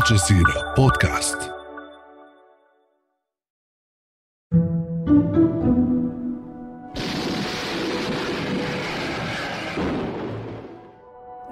الجزيرة 0.00 0.74
بودكاست 0.76 1.38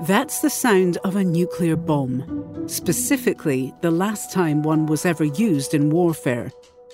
That's 0.07 0.41
the 0.41 0.51
sound 0.51 0.99
of 1.05 1.17
a 1.17 1.25
nuclear 1.25 1.77
bomb, 1.77 2.25
specifically 2.67 3.73
the 3.81 3.91
last 3.91 4.33
time 4.33 4.63
one 4.63 4.87
was 4.87 5.07
ever 5.07 5.25
used 5.25 5.73
in 5.73 5.91
warfare, 5.91 6.51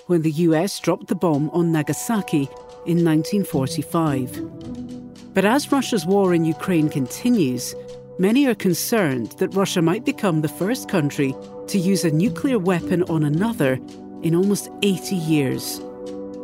when 0.07 0.21
the 0.21 0.31
US 0.47 0.79
dropped 0.79 1.07
the 1.07 1.15
bomb 1.15 1.49
on 1.49 1.71
Nagasaki 1.71 2.47
in 2.85 3.03
1945. 3.03 5.33
But 5.33 5.45
as 5.45 5.71
Russia's 5.71 6.05
war 6.05 6.33
in 6.33 6.45
Ukraine 6.45 6.89
continues, 6.89 7.73
many 8.18 8.46
are 8.46 8.54
concerned 8.54 9.32
that 9.32 9.54
Russia 9.54 9.82
might 9.82 10.04
become 10.04 10.40
the 10.40 10.48
first 10.48 10.88
country 10.88 11.34
to 11.68 11.78
use 11.78 12.04
a 12.04 12.10
nuclear 12.10 12.58
weapon 12.58 13.02
on 13.04 13.24
another 13.24 13.78
in 14.22 14.34
almost 14.34 14.70
80 14.82 15.16
years. 15.16 15.80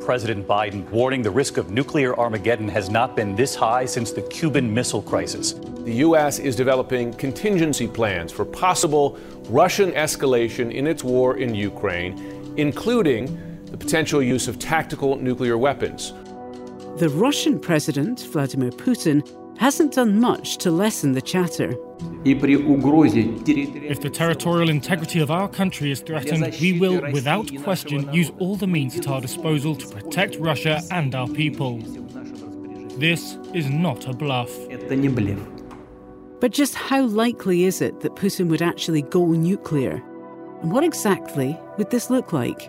President 0.04 0.46
Biden 0.46 0.88
warning 0.90 1.22
the 1.22 1.30
risk 1.30 1.56
of 1.56 1.70
nuclear 1.70 2.18
Armageddon 2.18 2.68
has 2.68 2.90
not 2.90 3.14
been 3.14 3.36
this 3.36 3.54
high 3.54 3.86
since 3.86 4.10
the 4.12 4.22
Cuban 4.22 4.72
Missile 4.74 5.02
Crisis. 5.02 5.52
The 5.52 5.94
U.S. 6.06 6.38
is 6.38 6.56
developing 6.56 7.12
contingency 7.14 7.86
plans 7.86 8.32
for 8.32 8.44
possible 8.44 9.18
Russian 9.48 9.92
escalation 9.92 10.72
in 10.72 10.86
its 10.86 11.04
war 11.04 11.38
in 11.38 11.54
Ukraine, 11.54 12.54
including 12.56 13.38
the 13.66 13.76
potential 13.78 14.22
use 14.22 14.48
of 14.48 14.58
tactical 14.58 15.16
nuclear 15.16 15.56
weapons. 15.56 16.12
The 16.98 17.08
Russian 17.08 17.58
president, 17.58 18.20
Vladimir 18.20 18.70
Putin, 18.70 19.26
hasn't 19.58 19.94
done 19.94 20.20
much 20.20 20.56
to 20.58 20.70
lessen 20.70 21.12
the 21.12 21.22
chatter. 21.22 21.74
If 22.24 24.00
the 24.00 24.10
territorial 24.10 24.68
integrity 24.68 25.20
of 25.20 25.30
our 25.30 25.48
country 25.48 25.90
is 25.90 26.00
threatened, 26.00 26.56
we 26.60 26.78
will, 26.78 27.00
without 27.12 27.50
question, 27.62 28.12
use 28.12 28.30
all 28.38 28.56
the 28.56 28.66
means 28.66 28.98
at 28.98 29.08
our 29.08 29.20
disposal 29.20 29.76
to 29.76 29.86
protect 29.88 30.36
Russia 30.36 30.82
and 30.90 31.14
our 31.14 31.28
people. 31.28 31.78
This 32.98 33.38
is 33.54 33.68
not 33.68 34.06
a 34.08 34.12
bluff. 34.12 34.50
But 36.40 36.50
just 36.50 36.74
how 36.74 37.02
likely 37.02 37.64
is 37.64 37.80
it 37.80 38.00
that 38.00 38.16
Putin 38.16 38.48
would 38.48 38.62
actually 38.62 39.02
go 39.02 39.26
nuclear? 39.26 40.02
And 40.62 40.72
what 40.72 40.84
exactly 40.84 41.58
would 41.78 41.90
this 41.90 42.10
look 42.10 42.32
like? 42.32 42.68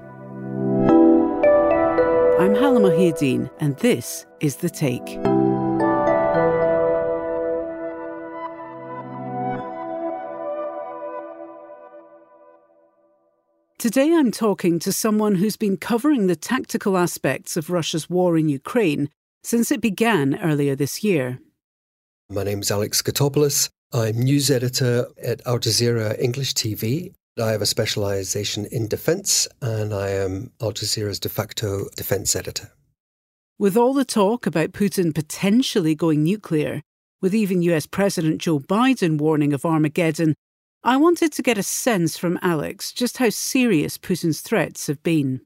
I'm 2.39 2.55
Halla 2.55 2.79
Mohieddeen, 2.79 3.49
and 3.59 3.77
this 3.77 4.25
is 4.39 4.57
The 4.57 4.69
Take. 4.69 5.19
Today 13.83 14.13
I'm 14.13 14.31
talking 14.31 14.79
to 14.79 14.93
someone 14.93 15.35
who's 15.35 15.57
been 15.57 15.75
covering 15.75 16.27
the 16.27 16.37
tactical 16.37 16.97
aspects 16.97 17.57
of 17.57 17.69
Russia's 17.69 18.09
war 18.09 18.37
in 18.37 18.47
Ukraine 18.47 19.09
since 19.43 19.73
it 19.73 19.81
began 19.81 20.39
earlier 20.39 20.73
this 20.73 21.03
year. 21.03 21.41
My 22.29 22.43
name 22.45 22.61
is 22.61 22.71
Alex 22.71 23.01
Gatopoulos. 23.01 23.69
I'm 23.91 24.21
news 24.21 24.49
editor 24.49 25.07
at 25.21 25.45
Al 25.45 25.59
Jazeera 25.59 26.17
English 26.17 26.53
TV. 26.53 27.13
I 27.37 27.51
have 27.51 27.61
a 27.61 27.65
specialization 27.65 28.67
in 28.67 28.87
defense, 28.87 29.49
and 29.61 29.93
I 29.93 30.11
am 30.11 30.53
Al 30.61 30.71
Jazeera's 30.71 31.19
de 31.19 31.27
facto 31.27 31.89
defense 31.97 32.37
editor. 32.37 32.71
With 33.59 33.75
all 33.75 33.93
the 33.93 34.05
talk 34.05 34.45
about 34.45 34.71
Putin 34.71 35.13
potentially 35.13 35.93
going 35.93 36.23
nuclear, 36.23 36.83
with 37.21 37.35
even 37.35 37.61
US 37.63 37.85
President 37.85 38.39
Joe 38.39 38.59
Biden 38.59 39.17
warning 39.17 39.51
of 39.51 39.65
Armageddon, 39.65 40.35
I 40.85 40.97
wanted 40.97 41.31
to 41.33 41.41
get 41.41 41.57
a 41.57 41.63
sense 41.63 42.17
from 42.17 42.37
Alex 42.41 42.91
just 42.91 43.17
how 43.17 43.29
serious 43.29 43.97
Putin's 43.97 44.41
threats 44.41 44.87
have 44.87 45.01
been. 45.01 45.39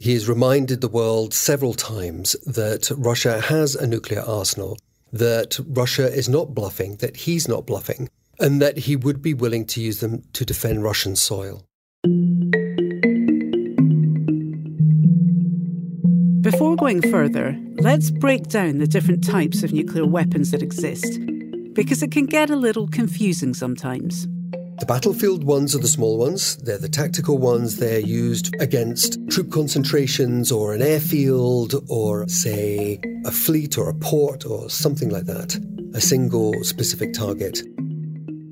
He 0.00 0.14
has 0.14 0.28
reminded 0.28 0.80
the 0.80 0.88
world 0.88 1.32
several 1.32 1.74
times 1.74 2.32
that 2.44 2.90
Russia 2.96 3.40
has 3.40 3.76
a 3.76 3.86
nuclear 3.86 4.22
arsenal, 4.22 4.76
that 5.12 5.60
Russia 5.68 6.12
is 6.12 6.28
not 6.28 6.56
bluffing, 6.56 6.96
that 6.96 7.18
he's 7.18 7.46
not 7.46 7.66
bluffing, 7.66 8.08
and 8.40 8.60
that 8.60 8.78
he 8.78 8.96
would 8.96 9.22
be 9.22 9.32
willing 9.32 9.64
to 9.66 9.80
use 9.80 10.00
them 10.00 10.24
to 10.32 10.44
defend 10.44 10.82
Russian 10.82 11.14
soil. 11.14 11.64
Before 16.40 16.74
going 16.74 17.00
further, 17.12 17.56
let's 17.76 18.10
break 18.10 18.48
down 18.48 18.78
the 18.78 18.88
different 18.88 19.22
types 19.22 19.62
of 19.62 19.72
nuclear 19.72 20.04
weapons 20.04 20.50
that 20.50 20.64
exist, 20.64 21.20
because 21.74 22.02
it 22.02 22.10
can 22.10 22.26
get 22.26 22.50
a 22.50 22.56
little 22.56 22.88
confusing 22.88 23.54
sometimes. 23.54 24.26
The 24.80 24.86
battlefield 24.86 25.44
ones 25.44 25.76
are 25.76 25.78
the 25.78 25.86
small 25.86 26.18
ones. 26.18 26.56
They're 26.56 26.78
the 26.78 26.88
tactical 26.88 27.38
ones. 27.38 27.76
They're 27.76 28.00
used 28.00 28.52
against 28.60 29.18
troop 29.30 29.52
concentrations 29.52 30.50
or 30.50 30.74
an 30.74 30.82
airfield 30.82 31.74
or, 31.88 32.26
say, 32.26 32.98
a 33.24 33.30
fleet 33.30 33.78
or 33.78 33.88
a 33.88 33.94
port 33.94 34.44
or 34.44 34.68
something 34.68 35.10
like 35.10 35.26
that. 35.26 35.54
A 35.94 36.00
single 36.00 36.52
specific 36.64 37.12
target. 37.12 37.62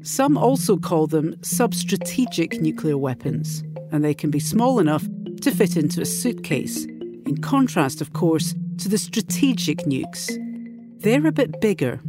Some 0.02 0.38
also 0.38 0.76
call 0.76 1.08
them 1.08 1.34
substrategic 1.40 2.60
nuclear 2.60 2.96
weapons, 2.96 3.64
and 3.90 4.04
they 4.04 4.14
can 4.14 4.30
be 4.30 4.40
small 4.40 4.78
enough 4.78 5.04
to 5.40 5.50
fit 5.50 5.76
into 5.76 6.00
a 6.00 6.06
suitcase, 6.06 6.84
in 6.84 7.38
contrast, 7.40 8.00
of 8.00 8.12
course, 8.12 8.54
to 8.78 8.88
the 8.88 8.98
strategic 8.98 9.78
nukes. 9.80 10.30
They're 11.00 11.26
a 11.26 11.32
bit 11.32 11.60
bigger. 11.60 12.00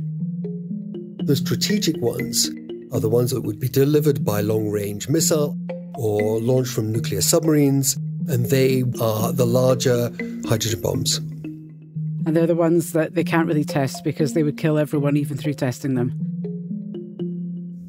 The 1.17 1.35
strategic 1.35 1.97
ones 1.97 2.51
are 2.93 2.99
the 2.99 3.09
ones 3.09 3.31
that 3.31 3.41
would 3.41 3.59
be 3.59 3.67
delivered 3.67 4.23
by 4.23 4.41
long 4.41 4.69
range 4.69 5.09
missile 5.09 5.57
or 5.95 6.39
launched 6.39 6.71
from 6.71 6.91
nuclear 6.91 7.21
submarines, 7.21 7.95
and 8.27 8.45
they 8.45 8.83
are 9.01 9.33
the 9.33 9.45
larger 9.45 10.09
hydrogen 10.47 10.81
bombs. 10.81 11.17
And 12.25 12.35
they're 12.35 12.47
the 12.47 12.55
ones 12.55 12.93
that 12.93 13.15
they 13.15 13.23
can't 13.23 13.47
really 13.47 13.65
test 13.65 14.03
because 14.03 14.33
they 14.33 14.43
would 14.43 14.57
kill 14.57 14.77
everyone 14.77 15.17
even 15.17 15.37
through 15.37 15.55
testing 15.55 15.95
them. 15.95 16.13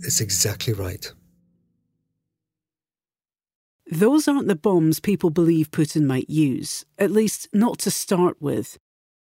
It's 0.00 0.20
exactly 0.20 0.72
right. 0.72 1.12
Those 3.90 4.26
aren't 4.26 4.48
the 4.48 4.56
bombs 4.56 4.98
people 4.98 5.30
believe 5.30 5.70
Putin 5.70 6.04
might 6.04 6.28
use, 6.28 6.84
at 6.98 7.10
least 7.10 7.48
not 7.52 7.78
to 7.80 7.90
start 7.90 8.40
with. 8.40 8.78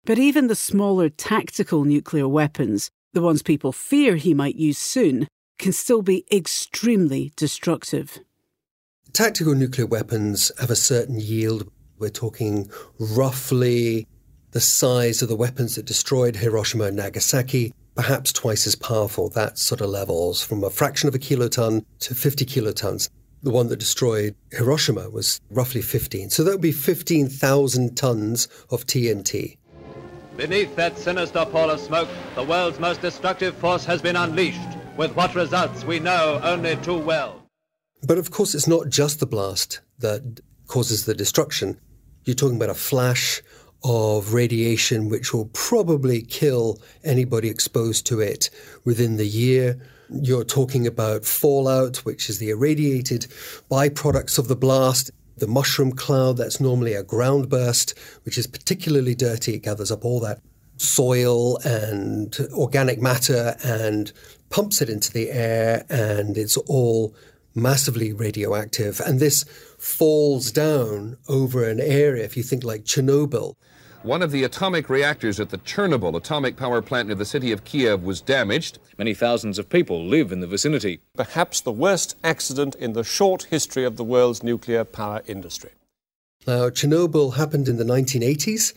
But 0.05 0.19
even 0.19 0.47
the 0.47 0.55
smaller 0.55 1.09
tactical 1.09 1.83
nuclear 1.83 2.27
weapons, 2.27 2.91
the 3.13 3.21
ones 3.21 3.41
people 3.41 3.71
fear 3.71 4.17
he 4.17 4.33
might 4.33 4.55
use 4.55 4.77
soon, 4.77 5.27
can 5.61 5.71
still 5.71 6.01
be 6.01 6.25
extremely 6.31 7.31
destructive. 7.35 8.19
Tactical 9.13 9.53
nuclear 9.53 9.85
weapons 9.85 10.51
have 10.59 10.71
a 10.71 10.75
certain 10.75 11.19
yield. 11.19 11.71
We're 11.99 12.09
talking 12.09 12.69
roughly 12.97 14.07
the 14.51 14.59
size 14.59 15.21
of 15.21 15.29
the 15.29 15.35
weapons 15.35 15.75
that 15.75 15.85
destroyed 15.85 16.35
Hiroshima 16.35 16.85
and 16.85 16.97
Nagasaki, 16.97 17.73
perhaps 17.95 18.33
twice 18.33 18.65
as 18.65 18.75
powerful. 18.75 19.29
That 19.29 19.59
sort 19.59 19.81
of 19.81 19.91
levels 19.91 20.41
from 20.43 20.63
a 20.63 20.71
fraction 20.71 21.07
of 21.07 21.13
a 21.13 21.19
kiloton 21.19 21.85
to 21.99 22.15
50 22.15 22.43
kilotons. 22.45 23.09
The 23.43 23.51
one 23.51 23.67
that 23.67 23.77
destroyed 23.77 24.35
Hiroshima 24.51 25.11
was 25.11 25.41
roughly 25.51 25.81
15. 25.81 26.31
So 26.31 26.43
that 26.43 26.51
would 26.51 26.61
be 26.61 26.71
15,000 26.71 27.95
tons 27.95 28.47
of 28.71 28.87
TNT. 28.87 29.57
Beneath 30.37 30.75
that 30.75 30.97
sinister 30.97 31.45
pall 31.45 31.69
of 31.69 31.79
smoke, 31.79 32.09
the 32.33 32.43
world's 32.43 32.79
most 32.79 33.01
destructive 33.01 33.55
force 33.55 33.85
has 33.85 34.01
been 34.01 34.15
unleashed. 34.15 34.80
With 35.01 35.15
what 35.15 35.33
results 35.33 35.83
we 35.83 35.99
know 35.99 36.39
only 36.43 36.75
too 36.75 36.99
well. 36.99 37.41
But 38.03 38.19
of 38.19 38.29
course, 38.29 38.53
it's 38.53 38.67
not 38.67 38.89
just 38.89 39.19
the 39.19 39.25
blast 39.25 39.81
that 39.97 40.41
causes 40.67 41.05
the 41.05 41.15
destruction. 41.15 41.79
You're 42.23 42.35
talking 42.35 42.57
about 42.57 42.69
a 42.69 42.75
flash 42.75 43.41
of 43.83 44.35
radiation 44.35 45.09
which 45.09 45.33
will 45.33 45.49
probably 45.53 46.21
kill 46.21 46.79
anybody 47.03 47.49
exposed 47.49 48.05
to 48.05 48.19
it 48.19 48.51
within 48.85 49.17
the 49.17 49.25
year. 49.25 49.81
You're 50.11 50.43
talking 50.43 50.85
about 50.85 51.25
fallout, 51.25 52.05
which 52.05 52.29
is 52.29 52.37
the 52.37 52.51
irradiated 52.51 53.21
byproducts 53.71 54.37
of 54.37 54.49
the 54.49 54.55
blast. 54.55 55.09
The 55.35 55.47
mushroom 55.47 55.93
cloud, 55.93 56.37
that's 56.37 56.61
normally 56.61 56.93
a 56.93 57.01
ground 57.01 57.49
burst, 57.49 57.97
which 58.21 58.37
is 58.37 58.45
particularly 58.45 59.15
dirty. 59.15 59.55
It 59.55 59.63
gathers 59.63 59.89
up 59.89 60.05
all 60.05 60.19
that 60.19 60.41
soil 60.77 61.57
and 61.59 62.37
organic 62.53 63.01
matter 63.01 63.55
and 63.63 64.13
pumps 64.51 64.81
it 64.81 64.89
into 64.89 65.11
the 65.11 65.31
air, 65.31 65.85
and 65.89 66.37
it's 66.37 66.57
all 66.57 67.15
massively 67.55 68.13
radioactive. 68.13 68.99
And 68.99 69.19
this 69.19 69.43
falls 69.77 70.51
down 70.51 71.17
over 71.27 71.67
an 71.67 71.79
area, 71.79 72.23
if 72.23 72.37
you 72.37 72.43
think 72.43 72.63
like 72.63 72.83
Chernobyl. 72.83 73.55
One 74.03 74.23
of 74.23 74.31
the 74.31 74.43
atomic 74.43 74.89
reactors 74.89 75.39
at 75.39 75.49
the 75.49 75.59
Chernobyl 75.59 76.15
atomic 76.15 76.57
power 76.57 76.81
plant 76.81 77.07
near 77.07 77.15
the 77.15 77.23
city 77.23 77.51
of 77.51 77.63
Kiev 77.65 78.03
was 78.03 78.19
damaged. 78.19 78.79
Many 78.97 79.13
thousands 79.13 79.59
of 79.59 79.69
people 79.69 80.03
live 80.03 80.31
in 80.31 80.39
the 80.39 80.47
vicinity. 80.47 81.01
Perhaps 81.15 81.61
the 81.61 81.71
worst 81.71 82.17
accident 82.23 82.73
in 82.75 82.93
the 82.93 83.03
short 83.03 83.43
history 83.43 83.83
of 83.83 83.97
the 83.97 84.03
world's 84.03 84.41
nuclear 84.41 84.83
power 84.83 85.21
industry. 85.27 85.71
Now, 86.47 86.69
Chernobyl 86.69 87.35
happened 87.35 87.67
in 87.67 87.77
the 87.77 87.83
1980s, 87.83 88.73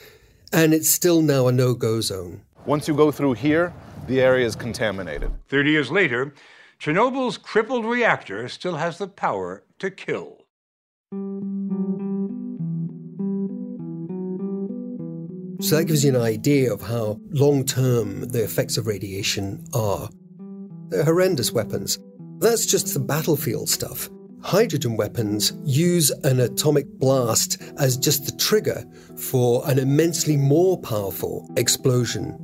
and 0.52 0.74
it's 0.74 0.90
still 0.90 1.22
now 1.22 1.48
a 1.48 1.52
no 1.52 1.72
go 1.72 2.02
zone. 2.02 2.42
Once 2.66 2.86
you 2.86 2.94
go 2.94 3.10
through 3.10 3.32
here, 3.32 3.72
the 4.06 4.20
area 4.20 4.46
is 4.46 4.56
contaminated. 4.56 5.30
30 5.48 5.70
years 5.70 5.90
later, 5.90 6.34
Chernobyl's 6.80 7.38
crippled 7.38 7.84
reactor 7.84 8.48
still 8.48 8.76
has 8.76 8.98
the 8.98 9.06
power 9.06 9.64
to 9.78 9.90
kill. 9.90 10.38
So 15.60 15.76
that 15.76 15.84
gives 15.86 16.04
you 16.04 16.14
an 16.14 16.20
idea 16.20 16.72
of 16.72 16.82
how 16.82 17.18
long 17.30 17.64
term 17.64 18.28
the 18.28 18.44
effects 18.44 18.76
of 18.76 18.86
radiation 18.86 19.64
are. 19.72 20.10
They're 20.88 21.04
horrendous 21.04 21.52
weapons. 21.52 21.98
That's 22.38 22.66
just 22.66 22.92
the 22.92 23.00
battlefield 23.00 23.70
stuff. 23.70 24.10
Hydrogen 24.42 24.98
weapons 24.98 25.54
use 25.64 26.10
an 26.22 26.40
atomic 26.40 26.86
blast 26.98 27.62
as 27.78 27.96
just 27.96 28.26
the 28.26 28.36
trigger 28.36 28.84
for 29.16 29.66
an 29.66 29.78
immensely 29.78 30.36
more 30.36 30.78
powerful 30.78 31.50
explosion 31.56 32.38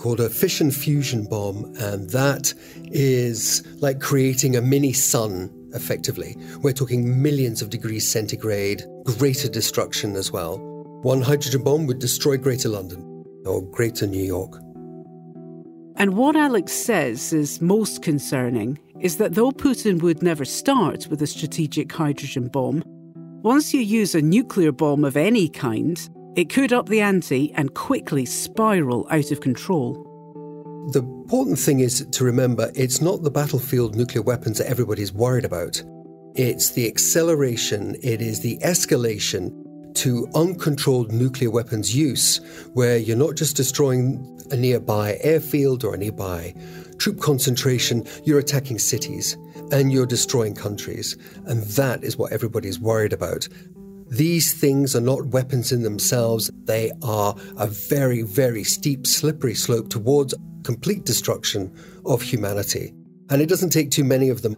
called 0.00 0.18
a 0.18 0.30
fission 0.30 0.70
fusion 0.70 1.24
bomb, 1.26 1.74
and 1.78 2.08
that 2.08 2.54
is 2.84 3.62
like 3.82 4.00
creating 4.00 4.56
a 4.56 4.60
mini 4.62 4.94
sun, 4.94 5.50
effectively. 5.74 6.36
We're 6.62 6.72
talking 6.72 7.20
millions 7.22 7.60
of 7.60 7.68
degrees 7.68 8.08
centigrade, 8.08 8.82
greater 9.04 9.48
destruction 9.48 10.16
as 10.16 10.32
well. 10.32 10.58
One 11.02 11.20
hydrogen 11.20 11.62
bomb 11.62 11.86
would 11.86 11.98
destroy 11.98 12.38
Greater 12.38 12.70
London 12.70 13.24
or 13.44 13.60
Greater 13.60 14.06
New 14.06 14.24
York. 14.24 14.54
And 15.96 16.16
what 16.16 16.34
Alex 16.34 16.72
says 16.72 17.34
is 17.34 17.60
most 17.60 18.02
concerning 18.02 18.78
is 19.00 19.18
that 19.18 19.34
though 19.34 19.50
Putin 19.50 20.00
would 20.00 20.22
never 20.22 20.46
start 20.46 21.08
with 21.08 21.20
a 21.20 21.26
strategic 21.26 21.92
hydrogen 21.92 22.48
bomb, 22.48 22.82
once 23.42 23.74
you 23.74 23.80
use 23.80 24.14
a 24.14 24.22
nuclear 24.22 24.72
bomb 24.72 25.04
of 25.04 25.16
any 25.16 25.48
kind, 25.48 26.08
it 26.36 26.48
could 26.48 26.72
up 26.72 26.88
the 26.88 27.00
ante 27.00 27.52
and 27.54 27.74
quickly 27.74 28.24
spiral 28.24 29.06
out 29.10 29.30
of 29.30 29.40
control. 29.40 30.06
The 30.92 31.00
important 31.00 31.58
thing 31.58 31.80
is 31.80 32.06
to 32.06 32.24
remember 32.24 32.70
it's 32.74 33.00
not 33.00 33.22
the 33.22 33.30
battlefield 33.30 33.94
nuclear 33.94 34.22
weapons 34.22 34.58
that 34.58 34.68
everybody's 34.68 35.12
worried 35.12 35.44
about. 35.44 35.82
It's 36.34 36.70
the 36.70 36.86
acceleration, 36.86 37.96
it 38.02 38.22
is 38.22 38.40
the 38.40 38.58
escalation 38.58 39.52
to 39.94 40.28
uncontrolled 40.34 41.12
nuclear 41.12 41.50
weapons 41.50 41.94
use, 41.94 42.38
where 42.72 42.96
you're 42.96 43.16
not 43.16 43.34
just 43.34 43.56
destroying 43.56 44.40
a 44.50 44.56
nearby 44.56 45.18
airfield 45.22 45.84
or 45.84 45.94
a 45.94 45.98
nearby 45.98 46.54
troop 47.00 47.20
concentration, 47.20 48.06
you're 48.24 48.38
attacking 48.38 48.78
cities 48.78 49.36
and 49.72 49.90
you're 49.92 50.06
destroying 50.06 50.54
countries. 50.54 51.16
And 51.46 51.62
that 51.62 52.04
is 52.04 52.16
what 52.16 52.32
everybody's 52.32 52.78
worried 52.78 53.12
about. 53.12 53.48
These 54.10 54.54
things 54.54 54.96
are 54.96 55.00
not 55.00 55.26
weapons 55.26 55.70
in 55.70 55.82
themselves, 55.82 56.50
they 56.64 56.90
are 57.02 57.36
a 57.56 57.68
very, 57.68 58.22
very 58.22 58.64
steep, 58.64 59.06
slippery 59.06 59.54
slope 59.54 59.88
towards 59.88 60.34
complete 60.64 61.04
destruction 61.04 61.72
of 62.04 62.20
humanity. 62.20 62.92
And 63.30 63.40
it 63.40 63.48
doesn't 63.48 63.70
take 63.70 63.92
too 63.92 64.02
many 64.02 64.28
of 64.28 64.42
them. 64.42 64.56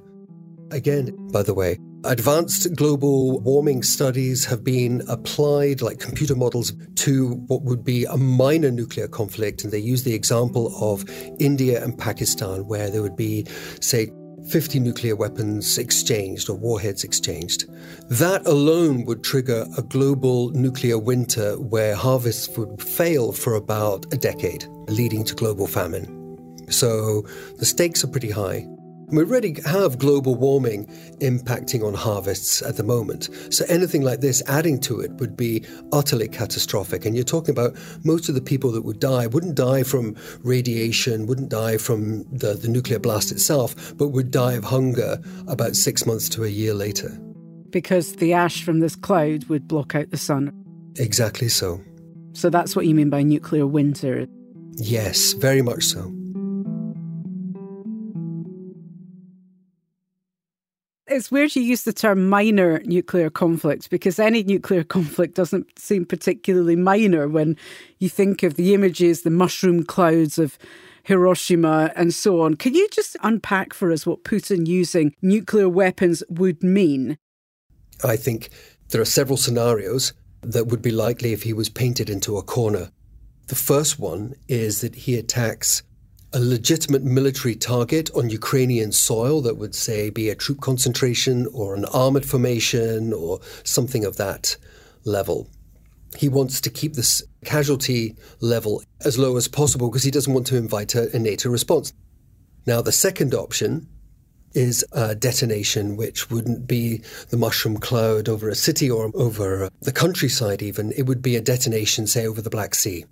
Again, 0.70 1.14
by 1.31 1.43
the 1.43 1.52
way, 1.52 1.76
advanced 2.04 2.75
global 2.75 3.40
warming 3.40 3.82
studies 3.82 4.46
have 4.46 4.64
been 4.64 5.02
applied, 5.06 5.82
like 5.82 5.98
computer 6.00 6.34
models, 6.34 6.72
to 6.94 7.34
what 7.46 7.62
would 7.62 7.84
be 7.84 8.06
a 8.06 8.16
minor 8.16 8.70
nuclear 8.70 9.06
conflict. 9.06 9.64
And 9.64 9.72
they 9.72 9.78
use 9.78 10.02
the 10.02 10.14
example 10.14 10.75
of 10.81 11.05
India 11.38 11.84
and 11.84 11.96
Pakistan, 11.98 12.66
where 12.66 12.90
there 12.90 13.02
would 13.02 13.16
be, 13.16 13.46
say, 13.81 14.10
50 14.49 14.81
nuclear 14.81 15.17
weapons 15.17 15.79
exchanged 15.79 16.50
or 16.50 16.56
warheads 16.56 17.05
exchanged. 17.05 17.67
That 18.09 18.47
alone 18.47 19.05
would 19.05 19.23
trigger 19.23 19.67
a 19.77 19.83
global 19.83 20.50
nuclear 20.50 20.99
winter 20.99 21.59
where 21.59 21.94
harvests 21.94 22.56
would 22.56 22.83
fail 22.83 23.33
for 23.33 23.55
about 23.55 24.12
a 24.12 24.17
decade, 24.17 24.67
leading 24.89 25.25
to 25.25 25.35
global 25.35 25.67
famine. 25.67 26.19
So 26.69 27.23
the 27.59 27.67
stakes 27.67 28.05
are 28.05 28.09
pretty 28.09 28.31
high. 28.31 28.67
We 29.12 29.19
already 29.19 29.61
have 29.67 29.99
global 29.99 30.35
warming 30.35 30.87
impacting 31.20 31.87
on 31.87 31.93
harvests 31.93 32.62
at 32.62 32.79
the 32.79 32.82
moment. 32.82 33.29
So 33.50 33.67
anything 33.69 34.00
like 34.00 34.20
this 34.20 34.43
adding 34.49 34.81
to 34.81 35.00
it 35.00 35.11
would 35.12 35.37
be 35.37 35.67
utterly 35.93 36.29
catastrophic. 36.29 37.05
And 37.05 37.14
you're 37.14 37.23
talking 37.23 37.50
about 37.50 37.76
most 38.05 38.31
of 38.31 38.35
the 38.35 38.41
people 38.41 38.73
that 38.73 38.82
would 38.82 39.00
die 39.00 39.26
wouldn't 39.26 39.55
die 39.55 39.82
from 39.82 40.17
radiation, 40.43 41.26
wouldn't 41.26 41.50
die 41.50 41.76
from 41.76 42.25
the, 42.32 42.55
the 42.55 42.69
nuclear 42.69 42.99
blast 42.99 43.31
itself, 43.31 43.94
but 43.99 44.09
would 44.09 44.31
die 44.31 44.55
of 44.55 44.64
hunger 44.64 45.20
about 45.47 45.76
six 45.76 46.06
months 46.06 46.31
to 46.31 46.44
a 46.44 46.49
year 46.49 46.73
later. 46.73 47.11
Because 47.69 48.17
the 48.17 48.32
ash 48.32 48.62
from 48.62 48.81
this 48.81 48.97
cloud 48.97 49.44
would 49.44 49.69
block 49.69 49.94
out 49.94 50.11
the 50.11 50.17
sun. 50.17 50.53
Exactly 50.97 51.50
so. 51.50 51.82
So 52.32 52.49
that's 52.49 52.75
what 52.75 52.87
you 52.87 52.94
mean 52.94 53.11
by 53.11 53.23
nuclear 53.23 53.67
winter? 53.67 54.26
Yes, 54.76 55.35
very 55.35 55.61
much 55.61 55.85
so. 55.85 56.11
It's 61.12 61.31
weird 61.31 61.55
you 61.55 61.62
use 61.62 61.82
the 61.82 61.93
term 61.93 62.29
minor 62.29 62.81
nuclear 62.85 63.31
conflict 63.31 63.91
because 63.91 64.19
any 64.19 64.43
nuclear 64.43 64.82
conflict 64.82 65.35
doesn't 65.35 65.79
seem 65.79 66.05
particularly 66.05 66.76
minor 66.76 67.29
when 67.29 67.56
you 67.99 68.09
think 68.09 68.43
of 68.43 68.55
the 68.55 68.75
images, 68.75 69.23
the 69.23 69.31
mushroom 69.31 69.85
clouds 69.85 70.38
of 70.38 70.59
Hiroshima 71.05 71.93
and 71.97 72.14
so 72.14 72.41
on. 72.41 72.55
Can 72.55 72.75
you 72.75 72.88
just 72.91 73.17
unpack 73.23 73.75
for 73.75 73.93
us 73.93 74.06
what 74.06 74.25
Putin 74.25 74.67
using 74.67 75.14
nuclear 75.20 75.69
weapons 75.69 76.23
would 76.29 76.62
mean? 76.62 77.19
I 78.05 78.17
think 78.17 78.49
there 78.88 79.00
are 79.00 79.06
several 79.06 79.37
scenarios 79.37 80.12
that 80.43 80.67
would 80.67 80.82
be 80.82 80.91
likely 80.91 81.32
if 81.32 81.43
he 81.43 81.53
was 81.53 81.69
painted 81.69 82.08
into 82.08 82.37
a 82.37 82.43
corner. 82.43 82.91
The 83.49 83.55
first 83.55 83.99
one 83.99 84.35
is 84.49 84.81
that 84.81 84.94
he 84.94 85.17
attacks 85.17 85.82
a 86.34 86.40
legitimate 86.40 87.02
military 87.02 87.55
target 87.55 88.11
on 88.14 88.31
Ukrainian 88.31 88.93
soil 88.93 89.43
that 89.43 89.58
would, 89.58 89.75
say, 89.75 90.11
be 90.11 90.31
a 90.31 90.34
troop 90.34 90.61
concentration 90.61 91.46
or 91.52 91.75
an 91.75 91.84
armored 91.87 92.25
formation 92.25 93.12
or 93.12 93.40
something 93.64 94.05
of 94.05 94.17
that 94.17 94.56
level. 95.05 95.49
He 96.17 96.29
wants 96.29 96.61
to 96.62 96.70
keep 96.70 96.94
this 96.94 97.23
casualty 97.44 98.17
level 98.40 98.82
as 99.05 99.19
low 99.19 99.37
as 99.37 99.49
possible 99.49 99.88
because 99.88 100.05
he 100.05 100.11
doesn't 100.11 100.32
want 100.32 100.46
to 100.49 100.56
invite 100.56 100.94
a, 100.94 101.14
a 101.14 101.19
NATO 101.19 101.50
response. 101.50 101.93
Now, 102.67 102.81
the 102.81 102.93
second 102.93 103.34
option 103.34 103.88
is 104.55 104.84
a 104.93 105.14
detonation, 105.14 105.96
which 105.96 106.31
wouldn't 106.31 106.67
be 106.67 107.02
the 107.31 107.37
mushroom 107.37 107.79
cloud 107.79 108.29
over 108.29 108.49
a 108.49 108.55
city 108.55 108.90
or 108.90 109.11
over 109.14 109.70
the 109.81 109.93
countryside, 109.93 110.62
even. 110.62 110.93
It 110.93 111.06
would 111.06 111.23
be 111.23 111.37
a 111.37 111.40
detonation, 111.40 112.06
say, 112.06 112.26
over 112.26 112.43
the 112.43 112.50
Black 112.50 112.75
Sea. 112.75 113.05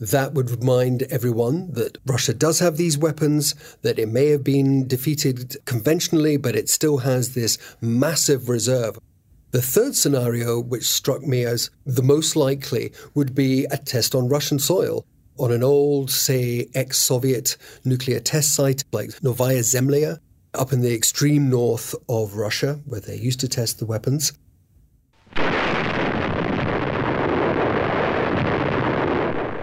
That 0.00 0.34
would 0.34 0.50
remind 0.50 1.02
everyone 1.04 1.72
that 1.72 1.98
Russia 2.06 2.34
does 2.34 2.58
have 2.58 2.76
these 2.76 2.98
weapons, 2.98 3.54
that 3.82 3.98
it 3.98 4.08
may 4.08 4.28
have 4.28 4.42
been 4.42 4.88
defeated 4.88 5.56
conventionally, 5.64 6.36
but 6.36 6.56
it 6.56 6.68
still 6.68 6.98
has 6.98 7.34
this 7.34 7.58
massive 7.80 8.48
reserve. 8.48 8.98
The 9.52 9.62
third 9.62 9.94
scenario, 9.94 10.58
which 10.58 10.84
struck 10.84 11.22
me 11.22 11.44
as 11.44 11.70
the 11.84 12.02
most 12.02 12.36
likely, 12.36 12.92
would 13.14 13.34
be 13.34 13.66
a 13.66 13.76
test 13.76 14.14
on 14.14 14.28
Russian 14.28 14.58
soil. 14.58 15.04
On 15.38 15.52
an 15.52 15.62
old, 15.62 16.10
say, 16.10 16.68
ex 16.74 16.98
Soviet 16.98 17.56
nuclear 17.84 18.18
test 18.18 18.54
site 18.54 18.82
like 18.92 19.22
Novaya 19.22 19.60
Zemlya, 19.60 20.18
up 20.54 20.72
in 20.72 20.80
the 20.80 20.94
extreme 20.94 21.50
north 21.50 21.94
of 22.08 22.36
Russia, 22.36 22.80
where 22.86 23.00
they 23.00 23.16
used 23.16 23.40
to 23.40 23.48
test 23.48 23.78
the 23.78 23.86
weapons. 23.86 24.32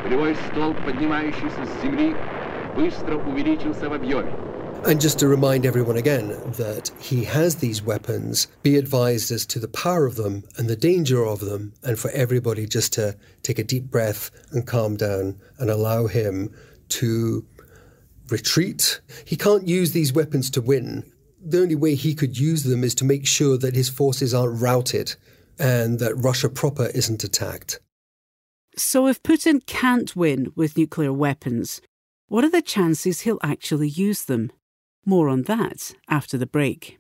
Полевой 0.09 0.37
столб, 0.51 0.77
поднимающийся 0.85 1.65
с 1.65 1.83
земли, 1.83 2.15
быстро 2.77 3.17
увеличился 3.17 3.89
в 3.89 3.93
объеме. 3.93 4.33
And 4.87 5.01
just 5.01 5.19
to 5.21 5.29
remind 5.29 5.65
everyone 5.65 5.97
again 5.97 6.29
that 6.59 6.91
he 7.01 7.25
has 7.25 7.55
these 7.57 7.83
weapons, 7.83 8.49
be 8.63 8.77
advised 8.77 9.31
as 9.31 9.47
to 9.47 9.59
the 9.59 9.69
power 9.69 10.05
of 10.05 10.17
them 10.17 10.45
and 10.59 10.69
the 10.69 10.77
danger 10.77 11.25
of 11.25 11.41
them, 11.41 11.73
and 11.83 11.99
for 11.99 12.11
everybody 12.11 12.67
just 12.67 12.93
to 12.95 13.17
take 13.43 13.59
a 13.59 13.65
deep 13.65 13.91
breath 13.91 14.31
and 14.53 14.67
calm 14.67 14.97
down 14.97 15.41
and 15.59 15.71
allow 15.71 16.07
him 16.07 16.51
to 16.91 17.47
retreat. 18.29 19.01
He 19.25 19.37
can't 19.37 19.67
use 19.67 19.93
these 19.93 20.13
weapons 20.13 20.51
to 20.51 20.61
win. 20.61 21.11
The 21.43 21.63
only 21.63 21.77
way 21.77 21.95
he 21.95 22.15
could 22.15 22.39
use 22.39 22.65
them 22.65 22.85
is 22.85 22.95
to 22.97 23.05
make 23.05 23.27
sure 23.27 23.57
that 23.59 23.75
his 23.75 23.89
forces 23.89 24.35
aren't 24.35 24.61
routed 24.61 25.17
and 25.59 25.99
that 25.99 26.15
Russia 26.17 26.49
proper 26.49 26.87
isn't 26.95 27.25
attacked. 27.25 27.81
So, 28.76 29.08
if 29.08 29.22
Putin 29.24 29.66
can't 29.66 30.16
win 30.16 30.52
with 30.56 30.78
nuclear 30.78 31.12
weapons, 31.12 31.82
what 32.28 32.44
are 32.44 32.50
the 32.50 32.62
chances 32.62 33.22
he'll 33.22 33.40
actually 33.42 33.90
use 33.90 34.26
them? 34.26 34.52
More 35.06 35.30
on 35.30 35.44
that 35.44 35.96
after 36.10 36.38
the 36.38 36.46
break. 36.46 37.00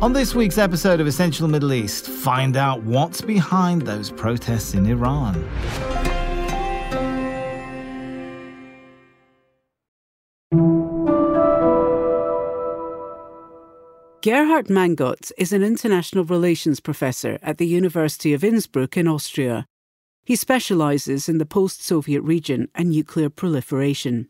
On 0.00 0.12
this 0.12 0.34
week's 0.34 0.58
episode 0.58 1.00
of 1.00 1.06
Essential 1.06 1.48
Middle 1.48 1.72
East, 1.72 2.06
find 2.06 2.56
out 2.56 2.82
what's 2.84 3.20
behind 3.20 3.82
those 3.82 4.10
protests 4.12 4.74
in 4.74 4.86
Iran. 4.86 5.34
Gerhard 14.20 14.66
Mangott 14.66 15.30
is 15.38 15.52
an 15.52 15.62
international 15.62 16.24
relations 16.24 16.80
professor 16.80 17.38
at 17.40 17.58
the 17.58 17.68
University 17.68 18.34
of 18.34 18.42
Innsbruck 18.42 18.96
in 18.96 19.06
Austria. 19.06 19.64
He 20.24 20.34
specialises 20.34 21.28
in 21.28 21.38
the 21.38 21.46
post 21.46 21.84
Soviet 21.84 22.22
region 22.22 22.68
and 22.74 22.90
nuclear 22.90 23.30
proliferation. 23.30 24.28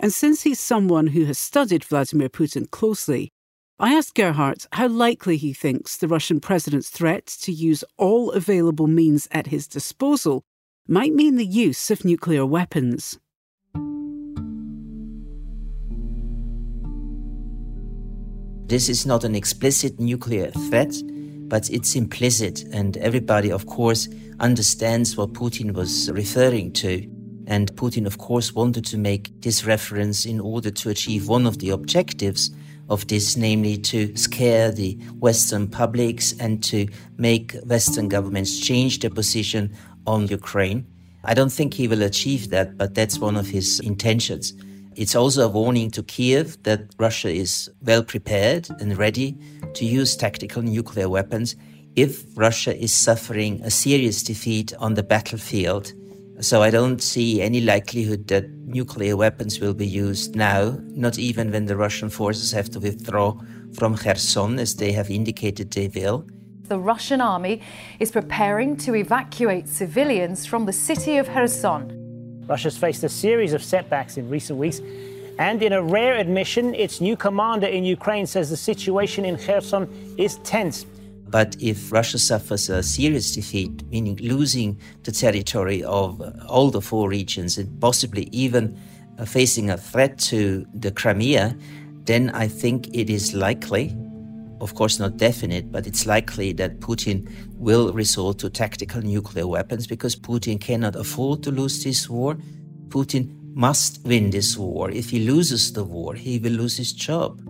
And 0.00 0.12
since 0.12 0.42
he's 0.42 0.58
someone 0.58 1.08
who 1.08 1.26
has 1.26 1.38
studied 1.38 1.84
Vladimir 1.84 2.28
Putin 2.28 2.68
closely, 2.68 3.30
I 3.78 3.94
asked 3.94 4.16
Gerhard 4.16 4.66
how 4.72 4.88
likely 4.88 5.36
he 5.36 5.52
thinks 5.52 5.96
the 5.96 6.08
Russian 6.08 6.40
president's 6.40 6.90
threat 6.90 7.26
to 7.42 7.52
use 7.52 7.84
all 7.96 8.32
available 8.32 8.88
means 8.88 9.28
at 9.30 9.46
his 9.46 9.68
disposal 9.68 10.42
might 10.88 11.14
mean 11.14 11.36
the 11.36 11.46
use 11.46 11.88
of 11.92 12.04
nuclear 12.04 12.44
weapons. 12.44 13.20
This 18.70 18.88
is 18.88 19.04
not 19.04 19.24
an 19.24 19.34
explicit 19.34 19.98
nuclear 19.98 20.52
threat, 20.52 20.94
but 21.48 21.68
it's 21.70 21.96
implicit, 21.96 22.62
and 22.72 22.96
everybody, 22.98 23.50
of 23.50 23.66
course, 23.66 24.08
understands 24.38 25.16
what 25.16 25.32
Putin 25.32 25.72
was 25.72 26.08
referring 26.12 26.72
to. 26.74 27.04
And 27.48 27.74
Putin, 27.74 28.06
of 28.06 28.18
course, 28.18 28.54
wanted 28.54 28.84
to 28.84 28.96
make 28.96 29.32
this 29.40 29.64
reference 29.64 30.24
in 30.24 30.38
order 30.38 30.70
to 30.70 30.88
achieve 30.88 31.26
one 31.26 31.48
of 31.48 31.58
the 31.58 31.70
objectives 31.70 32.52
of 32.88 33.08
this, 33.08 33.36
namely 33.36 33.76
to 33.78 34.16
scare 34.16 34.70
the 34.70 34.94
Western 35.18 35.66
publics 35.66 36.32
and 36.38 36.62
to 36.62 36.86
make 37.18 37.56
Western 37.64 38.08
governments 38.08 38.60
change 38.60 39.00
their 39.00 39.10
position 39.10 39.74
on 40.06 40.28
Ukraine. 40.28 40.86
I 41.24 41.34
don't 41.34 41.50
think 41.52 41.74
he 41.74 41.88
will 41.88 42.04
achieve 42.04 42.50
that, 42.50 42.78
but 42.78 42.94
that's 42.94 43.18
one 43.18 43.36
of 43.36 43.48
his 43.48 43.80
intentions. 43.80 44.54
It's 44.96 45.14
also 45.14 45.46
a 45.46 45.48
warning 45.48 45.90
to 45.92 46.02
Kiev 46.02 46.62
that 46.64 46.94
Russia 46.98 47.30
is 47.30 47.70
well 47.82 48.02
prepared 48.02 48.68
and 48.80 48.98
ready 48.98 49.38
to 49.74 49.84
use 49.84 50.16
tactical 50.16 50.62
nuclear 50.62 51.08
weapons 51.08 51.54
if 51.94 52.24
Russia 52.36 52.76
is 52.76 52.92
suffering 52.92 53.60
a 53.62 53.70
serious 53.70 54.22
defeat 54.22 54.74
on 54.78 54.94
the 54.94 55.02
battlefield. 55.02 55.92
So 56.40 56.62
I 56.62 56.70
don't 56.70 57.02
see 57.02 57.40
any 57.40 57.60
likelihood 57.60 58.26
that 58.28 58.48
nuclear 58.64 59.16
weapons 59.16 59.60
will 59.60 59.74
be 59.74 59.86
used 59.86 60.34
now, 60.34 60.78
not 60.88 61.18
even 61.18 61.52
when 61.52 61.66
the 61.66 61.76
Russian 61.76 62.10
forces 62.10 62.50
have 62.52 62.70
to 62.70 62.80
withdraw 62.80 63.38
from 63.74 63.96
Kherson, 63.96 64.58
as 64.58 64.74
they 64.74 64.90
have 64.92 65.10
indicated 65.10 65.70
they 65.70 65.88
will. 65.88 66.26
The 66.64 66.78
Russian 66.78 67.20
army 67.20 67.60
is 67.98 68.10
preparing 68.10 68.76
to 68.78 68.94
evacuate 68.94 69.68
civilians 69.68 70.46
from 70.46 70.66
the 70.66 70.72
city 70.72 71.16
of 71.18 71.28
Kherson. 71.28 71.99
Russia's 72.50 72.76
faced 72.76 73.04
a 73.04 73.08
series 73.08 73.52
of 73.52 73.62
setbacks 73.62 74.16
in 74.16 74.28
recent 74.28 74.58
weeks. 74.58 74.80
And 75.38 75.62
in 75.62 75.72
a 75.72 75.80
rare 75.80 76.16
admission, 76.16 76.74
its 76.74 77.00
new 77.00 77.16
commander 77.16 77.68
in 77.68 77.84
Ukraine 77.84 78.26
says 78.26 78.50
the 78.50 78.56
situation 78.56 79.24
in 79.24 79.38
Kherson 79.38 79.88
is 80.18 80.38
tense. 80.38 80.84
But 81.28 81.56
if 81.60 81.92
Russia 81.92 82.18
suffers 82.18 82.68
a 82.68 82.82
serious 82.82 83.32
defeat, 83.36 83.84
meaning 83.92 84.16
losing 84.16 84.80
the 85.04 85.12
territory 85.12 85.84
of 85.84 86.20
all 86.48 86.70
the 86.70 86.80
four 86.80 87.08
regions 87.08 87.56
and 87.56 87.80
possibly 87.80 88.24
even 88.32 88.76
uh, 89.16 89.24
facing 89.24 89.70
a 89.70 89.76
threat 89.76 90.18
to 90.30 90.66
the 90.74 90.90
Crimea, 90.90 91.56
then 92.04 92.30
I 92.30 92.48
think 92.48 92.88
it 92.92 93.08
is 93.08 93.32
likely, 93.32 93.96
of 94.60 94.74
course 94.74 94.98
not 94.98 95.16
definite, 95.16 95.70
but 95.72 95.86
it's 95.86 96.06
likely 96.06 96.52
that 96.54 96.80
Putin 96.80 97.28
will 97.54 97.92
resort 97.92 98.38
to 98.38 98.50
tactical 98.50 99.02
nuclear 99.02 99.46
weapons 99.46 99.86
because 99.86 100.16
Putin 100.16 100.60
cannot 100.60 100.96
afford 100.96 101.42
to 101.42 101.50
lose 101.50 101.82
this 101.84 102.08
war. 102.08 102.36
Putin 102.88 103.36
must 103.54 104.04
win 104.04 104.30
this 104.30 104.56
war. 104.56 104.90
If 104.90 105.10
he 105.10 105.20
loses 105.20 105.72
the 105.72 105.84
war, 105.84 106.14
he 106.14 106.38
will 106.38 106.52
lose 106.52 106.76
his 106.76 106.92
job. 106.92 107.40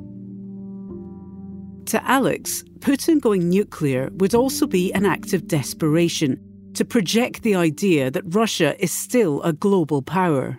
To 1.86 2.02
Alex, 2.08 2.62
Putin 2.78 3.20
going 3.20 3.48
nuclear 3.48 4.10
would 4.14 4.34
also 4.34 4.66
be 4.66 4.92
an 4.92 5.04
act 5.04 5.32
of 5.32 5.48
desperation 5.48 6.38
to 6.74 6.84
project 6.84 7.42
the 7.42 7.56
idea 7.56 8.10
that 8.10 8.22
Russia 8.26 8.80
is 8.82 8.92
still 8.92 9.42
a 9.42 9.52
global 9.52 10.02
power. 10.02 10.58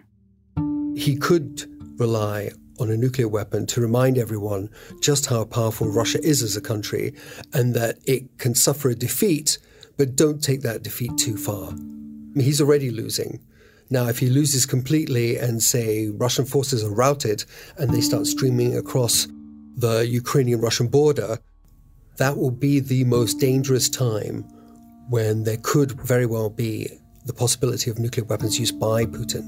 He 0.96 1.16
could 1.16 1.66
rely 1.98 2.52
on 2.82 2.90
a 2.90 2.98
nuclear 2.98 3.28
weapon 3.28 3.68
to 3.68 3.80
remind 3.80 4.18
everyone 4.18 4.68
just 5.02 5.28
how 5.28 5.46
powerful 5.46 5.88
Russia 5.88 6.20
is 6.24 6.42
as 6.42 6.58
a 6.58 6.62
country 6.62 7.14
and 7.54 7.76
that 7.76 8.00
it 8.06 8.40
can 8.40 8.56
suffer 8.56 8.90
a 8.90 8.96
defeat, 8.96 9.60
but 9.98 10.16
don't 10.16 10.44
take 10.44 10.62
that 10.62 10.82
defeat 10.82 11.16
too 11.18 11.38
far. 11.38 11.74
He's 12.36 12.60
already 12.60 12.90
losing. 12.90 13.40
Now, 13.92 14.08
if 14.08 14.18
he 14.18 14.30
loses 14.30 14.66
completely 14.66 15.38
and, 15.38 15.62
say, 15.62 16.08
Russian 16.08 16.46
forces 16.46 16.84
are 16.84 16.90
routed 16.90 17.46
and 17.78 17.92
they 17.92 18.02
start 18.02 18.26
streaming 18.26 18.76
across 18.76 19.28
the 19.76 20.08
Ukrainian 20.08 20.60
Russian 20.60 20.88
border, 20.88 21.38
that 22.18 22.38
will 22.38 22.52
be 22.52 22.80
the 22.80 23.04
most 23.04 23.36
dangerous 23.36 23.90
time 23.90 24.44
when 25.10 25.44
there 25.44 25.58
could 25.62 25.92
very 26.02 26.26
well 26.26 26.50
be 26.50 26.90
the 27.26 27.34
possibility 27.34 27.92
of 27.92 28.00
nuclear 28.00 28.26
weapons 28.26 28.60
used 28.60 28.80
by 28.80 29.06
Putin. 29.06 29.46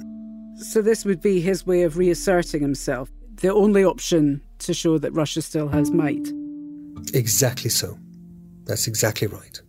So, 0.58 0.82
this 0.82 1.04
would 1.04 1.22
be 1.22 1.42
his 1.42 1.66
way 1.66 1.82
of 1.82 1.98
reasserting 1.98 2.62
himself 2.62 3.10
the 3.42 3.54
only 3.54 3.84
option 3.84 4.42
to 4.60 4.74
show 4.74 4.98
that 4.98 5.12
Russia 5.14 5.42
still 5.42 5.68
has 5.68 5.92
might. 5.92 6.28
Exactly 7.14 7.70
so. 7.70 7.98
That's 8.66 8.88
exactly 8.88 9.28
right. 9.28 9.62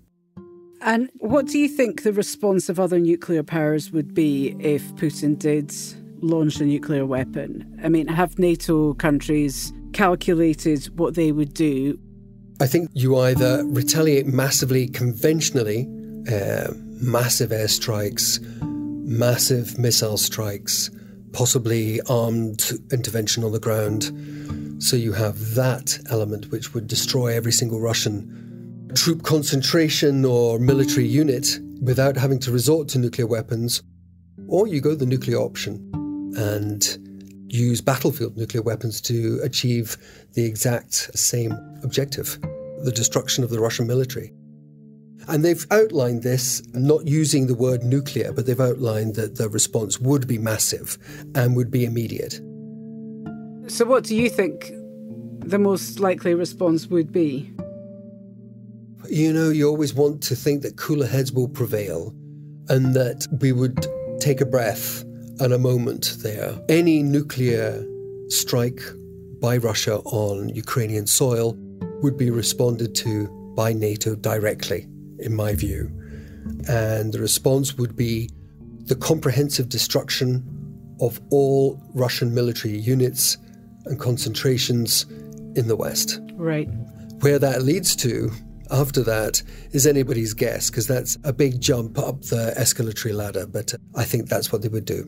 And 0.81 1.11
what 1.15 1.47
do 1.47 1.59
you 1.59 1.69
think 1.69 2.03
the 2.03 2.13
response 2.13 2.69
of 2.69 2.79
other 2.79 2.99
nuclear 2.99 3.43
powers 3.43 3.91
would 3.91 4.15
be 4.15 4.55
if 4.61 4.83
Putin 4.97 5.39
did 5.39 5.75
launch 6.23 6.61
a 6.61 6.65
nuclear 6.65 7.07
weapon? 7.07 7.81
I 7.83 7.89
mean, 7.89 8.07
have 8.07 8.39
NATO 8.39 8.93
countries 8.95 9.73
calculated 9.95 10.87
what 10.99 11.15
they 11.15 11.33
would 11.33 11.55
do? 11.55 11.99
I 12.61 12.67
think 12.67 12.91
you 12.93 13.17
either 13.19 13.65
retaliate 13.65 14.27
massively 14.27 14.87
conventionally, 14.87 15.89
uh, 16.31 16.73
massive 17.01 17.51
airstrikes, 17.51 18.41
massive 18.63 19.79
missile 19.79 20.19
strikes, 20.19 20.91
possibly 21.35 22.01
armed 22.09 22.71
intervention 22.91 23.45
on 23.45 23.53
the 23.53 23.61
ground. 23.61 24.13
So 24.83 24.97
you 24.97 25.13
have 25.13 25.55
that 25.55 25.99
element 26.11 26.51
which 26.51 26.73
would 26.73 26.87
destroy 26.87 27.35
every 27.35 27.53
single 27.53 27.81
Russian 27.81 28.91
troop 28.95 29.25
concentration 29.25 30.25
or 30.25 30.59
military 30.59 31.07
unit 31.07 31.59
without 31.83 32.17
having 32.17 32.39
to 32.41 32.53
resort 32.53 32.89
to 32.89 32.99
nuclear 32.99 33.27
weapons. 33.27 33.83
Or 34.49 34.67
you 34.67 34.81
go 34.81 34.95
the 34.95 35.07
nuclear 35.07 35.39
option 35.39 35.91
and 36.37 36.83
use 37.53 37.81
battlefield 37.81 38.37
nuclear 38.37 38.63
weapons 38.63 39.01
to 39.03 39.41
achieve 39.43 39.97
the 40.33 40.45
exact 40.45 40.95
same 41.19 41.53
objective 41.83 42.39
the 42.85 42.93
destruction 42.93 43.43
of 43.43 43.51
the 43.51 43.59
Russian 43.59 43.87
military. 43.87 44.33
And 45.29 45.45
they've 45.45 45.67
outlined 45.71 46.23
this, 46.23 46.63
not 46.73 47.07
using 47.07 47.47
the 47.47 47.55
word 47.55 47.83
nuclear, 47.83 48.33
but 48.33 48.47
they've 48.47 48.61
outlined 48.61 49.15
that 49.17 49.37
the 49.37 49.49
response 49.49 49.99
would 50.01 50.27
be 50.27 50.39
massive 50.39 50.99
and 51.35 51.57
would 51.57 51.71
be 51.71 51.85
immediate. 51.85 52.41
So, 53.67 53.85
what 53.87 54.05
do 54.05 54.15
you 54.15 54.29
think 54.29 54.73
the 55.41 55.59
most 55.59 56.01
likely 56.01 56.35
response 56.35 56.87
would 56.89 57.13
be? 57.13 57.51
You 59.09 59.33
know, 59.33 59.51
you 59.51 59.69
always 59.69 59.95
want 59.95 60.23
to 60.25 60.37
think 60.37 60.63
that 60.63 60.77
cooler 60.77 61.07
heads 61.07 61.33
will 61.33 61.49
prevail 61.49 62.15
and 62.69 62.95
that 62.95 63.27
we 63.41 63.53
would 63.53 63.87
take 64.21 64.41
a 64.41 64.47
breath 64.47 65.03
and 65.41 65.53
a 65.53 65.59
moment 65.59 66.17
there. 66.23 66.59
Any 66.69 67.03
nuclear 67.03 67.85
strike 68.29 68.81
by 69.41 69.57
Russia 69.59 69.99
on 70.05 70.49
Ukrainian 70.51 71.07
soil 71.07 71.57
would 72.03 72.17
be 72.17 72.31
responded 72.31 72.95
to 72.97 73.29
by 73.57 73.73
NATO 73.73 74.15
directly 74.15 74.89
in 75.25 75.35
my 75.35 75.55
view. 75.55 75.91
And 76.69 77.13
the 77.13 77.21
response 77.21 77.77
would 77.77 77.97
be 77.97 78.31
the 78.87 78.95
comprehensive 78.95 79.69
destruction 79.69 80.45
of 81.01 81.21
all 81.31 81.81
Russian 81.95 82.35
military 82.35 82.79
units 82.79 83.37
and 83.87 83.99
concentrations 83.99 85.07
in 85.57 85.69
the 85.69 85.77
West. 85.77 86.21
Right. 86.35 86.69
Where 87.21 87.39
that 87.39 87.63
leads 87.63 87.97
to 87.97 88.31
after 88.71 89.03
that 89.03 89.43
is 89.73 89.87
anybody's 89.87 90.35
guess, 90.35 90.71
because 90.71 90.87
that's 90.87 91.17
a 91.25 91.33
big 91.33 91.61
jump 91.61 91.99
up 91.99 92.21
the 92.23 92.55
escalatory 92.59 93.15
ladder, 93.15 93.47
but 93.47 93.75
I 93.95 94.05
think 94.05 94.29
that's 94.29 94.53
what 94.53 94.63
they 94.63 94.69
would 94.69 94.85
do. 94.85 95.05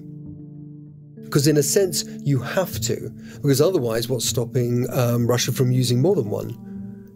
Because, 1.23 1.47
in 1.47 1.57
a 1.57 1.63
sense, 1.63 2.05
you 2.23 2.39
have 2.39 2.79
to, 2.83 3.11
because 3.43 3.61
otherwise, 3.61 4.09
what's 4.09 4.29
stopping 4.29 4.87
um, 4.93 5.27
Russia 5.27 5.53
from 5.53 5.73
using 5.73 6.01
more 6.01 6.15
than 6.15 6.31
one? 6.31 6.51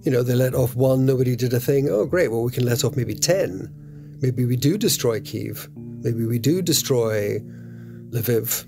You 0.02 0.10
know, 0.10 0.22
they 0.22 0.34
let 0.34 0.54
off 0.54 0.74
one, 0.74 1.04
nobody 1.04 1.36
did 1.36 1.52
a 1.52 1.60
thing. 1.60 1.88
Oh, 1.90 2.06
great, 2.06 2.28
well, 2.28 2.42
we 2.42 2.52
can 2.52 2.64
let 2.64 2.84
off 2.84 2.96
maybe 2.96 3.14
10. 3.14 4.18
Maybe 4.22 4.44
we 4.46 4.56
do 4.56 4.78
destroy 4.78 5.20
Kiev. 5.20 5.68
Maybe 5.76 6.24
we 6.24 6.38
do 6.38 6.62
destroy 6.62 7.38
Lviv. 8.10 8.66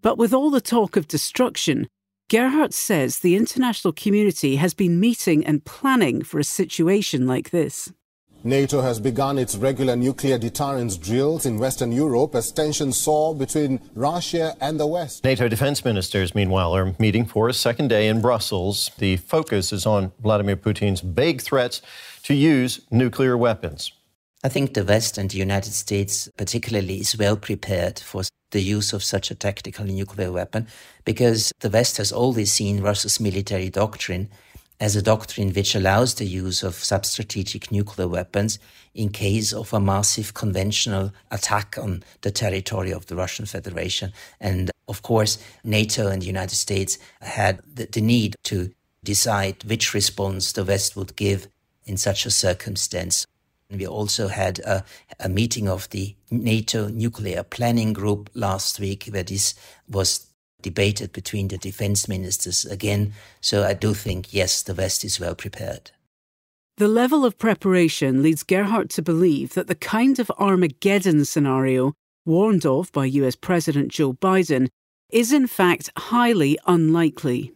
But 0.00 0.18
with 0.18 0.32
all 0.32 0.50
the 0.50 0.60
talk 0.60 0.96
of 0.96 1.08
destruction, 1.08 1.88
Gerhard 2.28 2.72
says 2.72 3.18
the 3.18 3.34
international 3.34 3.92
community 3.92 4.56
has 4.56 4.74
been 4.74 5.00
meeting 5.00 5.44
and 5.44 5.64
planning 5.64 6.22
for 6.22 6.38
a 6.38 6.44
situation 6.44 7.26
like 7.26 7.50
this. 7.50 7.92
NATO 8.46 8.80
has 8.80 9.00
begun 9.00 9.38
its 9.38 9.56
regular 9.56 9.96
nuclear 9.96 10.38
deterrence 10.38 10.96
drills 10.96 11.46
in 11.46 11.58
Western 11.58 11.90
Europe 11.90 12.36
as 12.36 12.52
tensions 12.52 12.96
soar 12.96 13.34
between 13.34 13.80
Russia 13.96 14.56
and 14.60 14.78
the 14.78 14.86
West. 14.86 15.24
NATO 15.24 15.48
defense 15.48 15.84
ministers, 15.84 16.32
meanwhile, 16.32 16.74
are 16.76 16.94
meeting 17.00 17.26
for 17.26 17.48
a 17.48 17.52
second 17.52 17.88
day 17.88 18.06
in 18.06 18.20
Brussels. 18.20 18.92
The 18.98 19.16
focus 19.16 19.72
is 19.72 19.84
on 19.84 20.12
Vladimir 20.22 20.56
Putin's 20.56 21.00
vague 21.00 21.42
threats 21.42 21.82
to 22.22 22.34
use 22.34 22.80
nuclear 22.88 23.36
weapons. 23.36 23.90
I 24.44 24.48
think 24.48 24.74
the 24.74 24.84
West 24.84 25.18
and 25.18 25.28
the 25.28 25.38
United 25.38 25.72
States, 25.72 26.28
particularly, 26.36 27.00
is 27.00 27.18
well 27.18 27.36
prepared 27.36 27.98
for 27.98 28.22
the 28.52 28.62
use 28.62 28.92
of 28.92 29.02
such 29.02 29.32
a 29.32 29.34
tactical 29.34 29.84
nuclear 29.84 30.30
weapon 30.30 30.68
because 31.04 31.52
the 31.60 31.70
West 31.70 31.96
has 31.96 32.12
always 32.12 32.52
seen 32.52 32.80
Russia's 32.80 33.18
military 33.18 33.70
doctrine 33.70 34.28
as 34.78 34.94
a 34.94 35.02
doctrine 35.02 35.52
which 35.52 35.74
allows 35.74 36.14
the 36.14 36.26
use 36.26 36.62
of 36.62 36.74
substrategic 36.74 37.70
nuclear 37.70 38.08
weapons 38.08 38.58
in 38.94 39.08
case 39.08 39.52
of 39.52 39.72
a 39.72 39.80
massive 39.80 40.34
conventional 40.34 41.12
attack 41.30 41.76
on 41.78 42.02
the 42.22 42.30
territory 42.30 42.92
of 42.92 43.06
the 43.06 43.16
Russian 43.16 43.46
Federation. 43.46 44.12
And 44.40 44.70
of 44.88 45.02
course, 45.02 45.38
NATO 45.64 46.08
and 46.08 46.22
the 46.22 46.26
United 46.26 46.56
States 46.56 46.98
had 47.20 47.60
the, 47.66 47.86
the 47.86 48.00
need 48.00 48.36
to 48.44 48.70
decide 49.02 49.64
which 49.64 49.94
response 49.94 50.52
the 50.52 50.64
West 50.64 50.96
would 50.96 51.16
give 51.16 51.48
in 51.84 51.96
such 51.96 52.26
a 52.26 52.30
circumstance. 52.30 53.26
We 53.70 53.86
also 53.86 54.28
had 54.28 54.58
a, 54.60 54.84
a, 55.18 55.28
meeting 55.28 55.68
of 55.68 55.90
the 55.90 56.14
NATO 56.30 56.88
nuclear 56.88 57.42
planning 57.42 57.92
group 57.92 58.30
last 58.34 58.78
week 58.78 59.08
where 59.10 59.24
this 59.24 59.54
was 59.88 60.26
debated 60.66 61.12
between 61.12 61.46
the 61.46 61.56
defense 61.56 62.08
ministers 62.08 62.64
again. 62.64 63.12
So 63.40 63.62
I 63.62 63.72
do 63.72 63.94
think, 63.94 64.34
yes, 64.34 64.62
the 64.62 64.74
West 64.74 65.04
is 65.04 65.20
well 65.20 65.36
prepared. 65.36 65.92
The 66.78 66.88
level 66.88 67.24
of 67.24 67.38
preparation 67.38 68.20
leads 68.20 68.42
Gerhard 68.42 68.90
to 68.90 69.00
believe 69.00 69.54
that 69.54 69.68
the 69.68 69.76
kind 69.76 70.18
of 70.18 70.28
Armageddon 70.38 71.24
scenario 71.24 71.92
warned 72.24 72.66
of 72.66 72.90
by 72.90 73.04
US 73.04 73.36
President 73.36 73.92
Joe 73.92 74.14
Biden 74.14 74.66
is 75.08 75.32
in 75.32 75.46
fact 75.46 75.88
highly 75.96 76.58
unlikely. 76.66 77.52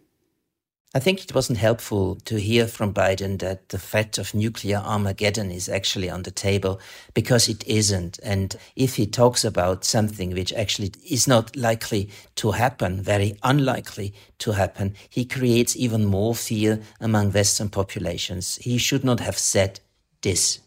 I 0.93 0.99
think 0.99 1.23
it 1.23 1.37
wasn't 1.37 1.59
helpful 1.59 2.17
to 2.25 2.41
hear 2.41 2.67
from 2.67 2.93
Biden 2.93 3.39
that 3.39 3.69
the 3.69 3.79
threat 3.79 4.19
of 4.19 4.35
nuclear 4.35 4.79
Armageddon 4.79 5.53
is 5.53 5.69
actually 5.69 6.11
on 6.11 6.25
the 6.25 6.33
table 6.33 6.81
because 7.15 7.49
it 7.49 7.65
isn't. 7.65 8.19
And 8.25 8.57
if 8.75 8.97
he 8.97 9.07
talks 9.07 9.45
about 9.45 9.85
something 9.85 10.33
which 10.33 10.53
actually 10.53 10.91
is 11.09 11.29
not 11.29 11.55
likely 11.55 12.11
to 12.37 12.51
happen, 12.51 13.03
very 13.03 13.39
unlikely 13.45 14.15
to 14.39 14.51
happen, 14.51 14.97
he 15.09 15.25
creates 15.25 15.77
even 15.77 16.07
more 16.07 16.35
fear 16.35 16.81
among 17.01 17.31
Western 17.31 17.69
populations. 17.69 18.57
He 18.57 18.77
should 18.77 19.05
not 19.05 19.21
have 19.21 19.39
said 19.39 19.79
this. 20.23 20.59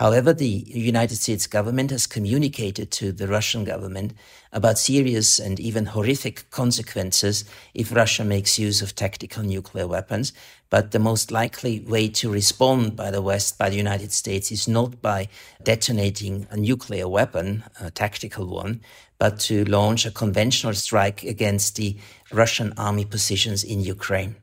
However, 0.00 0.32
the 0.32 0.64
United 0.66 1.16
States 1.16 1.46
government 1.46 1.90
has 1.90 2.06
communicated 2.06 2.90
to 2.92 3.12
the 3.12 3.28
Russian 3.28 3.64
government 3.64 4.14
about 4.50 4.78
serious 4.78 5.38
and 5.38 5.60
even 5.60 5.84
horrific 5.84 6.48
consequences 6.50 7.44
if 7.74 7.92
Russia 7.94 8.24
makes 8.24 8.58
use 8.58 8.80
of 8.80 8.94
tactical 8.94 9.42
nuclear 9.42 9.86
weapons. 9.86 10.32
But 10.70 10.92
the 10.92 10.98
most 10.98 11.30
likely 11.30 11.80
way 11.80 12.08
to 12.08 12.32
respond 12.32 12.96
by 12.96 13.10
the 13.10 13.20
West, 13.20 13.58
by 13.58 13.68
the 13.68 13.76
United 13.76 14.10
States, 14.10 14.50
is 14.50 14.66
not 14.66 15.02
by 15.02 15.28
detonating 15.62 16.46
a 16.50 16.56
nuclear 16.56 17.06
weapon, 17.06 17.64
a 17.78 17.90
tactical 17.90 18.46
one, 18.46 18.80
but 19.18 19.38
to 19.40 19.66
launch 19.66 20.06
a 20.06 20.10
conventional 20.10 20.72
strike 20.72 21.24
against 21.24 21.76
the 21.76 21.98
Russian 22.32 22.72
army 22.78 23.04
positions 23.04 23.62
in 23.62 23.82
Ukraine. 23.82 24.36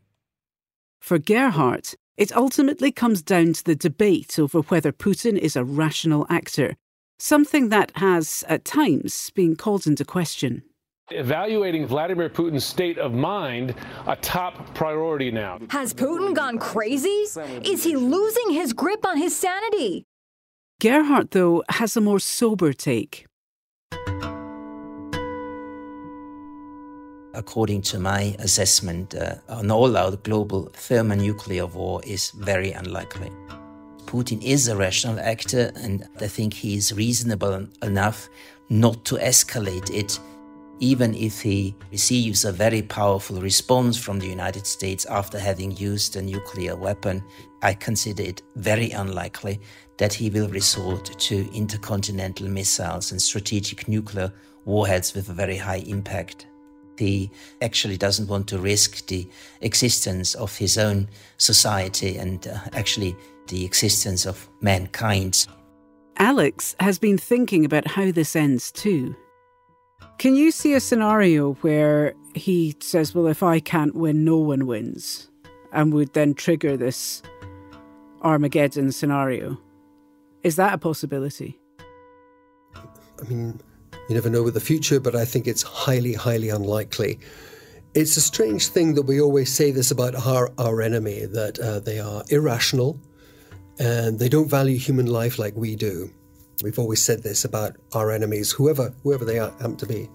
For 0.99 1.17
Gerhard, 1.17 1.95
it 2.17 2.35
ultimately 2.35 2.91
comes 2.91 3.21
down 3.21 3.53
to 3.53 3.63
the 3.63 3.75
debate 3.75 4.39
over 4.39 4.61
whether 4.61 4.91
Putin 4.91 5.37
is 5.37 5.55
a 5.55 5.63
rational 5.63 6.25
actor, 6.29 6.75
something 7.19 7.69
that 7.69 7.91
has, 7.95 8.43
at 8.47 8.65
times, 8.65 9.29
been 9.35 9.55
called 9.55 9.85
into 9.85 10.03
question. 10.03 10.63
Evaluating 11.11 11.85
Vladimir 11.85 12.27
Putin's 12.27 12.65
state 12.65 12.97
of 12.97 13.13
mind 13.13 13.75
a 14.07 14.15
top 14.15 14.73
priority 14.73 15.29
now. 15.31 15.59
Has 15.69 15.93
Putin 15.93 16.33
gone 16.33 16.57
crazy? 16.57 17.25
Is 17.63 17.83
he 17.83 17.95
losing 17.95 18.49
his 18.49 18.73
grip 18.73 19.05
on 19.05 19.17
his 19.17 19.37
sanity? 19.37 20.03
Gerhard, 20.81 21.31
though, 21.31 21.63
has 21.69 21.95
a 21.95 22.01
more 22.01 22.19
sober 22.19 22.73
take. 22.73 23.26
According 27.37 27.83
to 27.83 27.99
my 27.99 28.35
assessment, 28.39 29.15
uh, 29.15 29.35
an 29.47 29.71
all 29.71 29.95
out 29.95 30.23
global 30.23 30.69
thermonuclear 30.73 31.67
war 31.67 32.01
is 32.03 32.31
very 32.31 32.71
unlikely. 32.71 33.31
Putin 34.07 34.41
is 34.43 34.67
a 34.67 34.75
rational 34.75 35.19
actor, 35.19 35.71
and 35.75 36.07
I 36.19 36.27
think 36.27 36.53
he 36.53 36.75
is 36.75 36.93
reasonable 36.93 37.67
enough 37.83 38.29
not 38.69 39.05
to 39.05 39.15
escalate 39.15 39.89
it, 39.93 40.19
even 40.79 41.13
if 41.13 41.41
he 41.41 41.75
receives 41.91 42.43
a 42.43 42.51
very 42.51 42.81
powerful 42.81 43.39
response 43.39 43.97
from 43.97 44.19
the 44.19 44.27
United 44.27 44.65
States 44.65 45.05
after 45.05 45.37
having 45.37 45.75
used 45.77 46.15
a 46.15 46.21
nuclear 46.21 46.75
weapon. 46.75 47.23
I 47.61 47.73
consider 47.73 48.23
it 48.23 48.41
very 48.55 48.91
unlikely 48.91 49.59
that 49.97 50.13
he 50.13 50.29
will 50.29 50.47
resort 50.49 51.05
to 51.19 51.53
intercontinental 51.53 52.47
missiles 52.47 53.11
and 53.11 53.21
strategic 53.21 53.87
nuclear 53.87 54.31
warheads 54.65 55.13
with 55.13 55.29
a 55.29 55.33
very 55.33 55.57
high 55.57 55.83
impact. 55.87 56.47
He 56.97 57.31
actually 57.61 57.97
doesn't 57.97 58.27
want 58.27 58.47
to 58.49 58.59
risk 58.59 59.07
the 59.07 59.27
existence 59.61 60.35
of 60.35 60.57
his 60.57 60.77
own 60.77 61.07
society 61.37 62.17
and 62.17 62.47
uh, 62.47 62.59
actually 62.73 63.15
the 63.47 63.65
existence 63.65 64.25
of 64.25 64.49
mankind. 64.61 65.47
Alex 66.17 66.75
has 66.79 66.97
been 66.97 67.17
thinking 67.17 67.63
about 67.63 67.87
how 67.87 68.11
this 68.11 68.35
ends 68.35 68.71
too. 68.71 69.15
Can 70.17 70.35
you 70.35 70.51
see 70.51 70.73
a 70.73 70.79
scenario 70.79 71.53
where 71.55 72.15
he 72.33 72.75
says, 72.79 73.13
Well, 73.13 73.27
if 73.27 73.43
I 73.43 73.59
can't 73.59 73.95
win, 73.95 74.25
no 74.25 74.37
one 74.37 74.65
wins, 74.65 75.29
and 75.71 75.93
would 75.93 76.13
then 76.13 76.33
trigger 76.33 76.75
this 76.75 77.21
Armageddon 78.23 78.91
scenario? 78.91 79.57
Is 80.43 80.55
that 80.55 80.73
a 80.73 80.77
possibility? 80.77 81.59
I 82.75 83.27
mean, 83.27 83.59
you 84.07 84.15
never 84.15 84.29
know 84.29 84.43
with 84.43 84.53
the 84.53 84.59
future, 84.61 84.99
but 84.99 85.15
I 85.15 85.25
think 85.25 85.47
it's 85.47 85.63
highly, 85.63 86.13
highly 86.13 86.49
unlikely. 86.49 87.19
It's 87.93 88.15
a 88.15 88.21
strange 88.21 88.67
thing 88.67 88.93
that 88.95 89.03
we 89.03 89.19
always 89.19 89.53
say 89.53 89.71
this 89.71 89.91
about 89.91 90.15
our, 90.15 90.51
our 90.57 90.81
enemy 90.81 91.25
that 91.25 91.59
uh, 91.59 91.79
they 91.79 91.99
are 91.99 92.23
irrational 92.29 92.99
and 93.79 94.17
they 94.19 94.29
don't 94.29 94.49
value 94.49 94.77
human 94.77 95.07
life 95.07 95.39
like 95.39 95.55
we 95.55 95.75
do. 95.75 96.09
We've 96.63 96.79
always 96.79 97.03
said 97.03 97.21
this 97.21 97.43
about 97.45 97.75
our 97.93 98.11
enemies, 98.11 98.51
whoever 98.51 98.93
whoever 99.03 99.25
they 99.25 99.39
are, 99.39 99.51
happen 99.51 99.77
to 99.77 99.85
be. 99.85 100.09